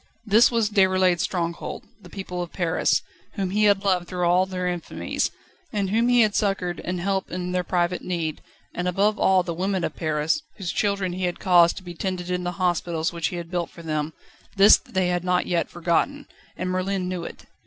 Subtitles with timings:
[0.25, 3.03] This was Déroulède's stronghold: the people of Paris,
[3.35, 5.29] whom he had loved through all their infamies,
[5.71, 8.41] and whom he had succoured and helped in their private need;
[8.73, 12.31] and above all the women of Paris, whose children he had caused to be tended
[12.31, 14.13] in the hospitals which he had built for them
[14.55, 16.25] this they had not yet forgotten,
[16.57, 17.45] and Merlin knew it.